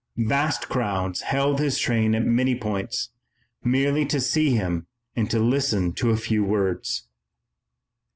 Vast 0.17 0.67
crowds 0.67 1.21
held 1.21 1.59
his 1.59 1.77
train 1.77 2.15
at 2.15 2.25
many 2.25 2.55
points, 2.55 3.11
merely 3.63 4.03
to 4.07 4.19
see 4.19 4.49
him 4.55 4.87
and 5.15 5.31
listen 5.31 5.93
to 5.93 6.09
a 6.09 6.17
few 6.17 6.43
words. 6.43 7.07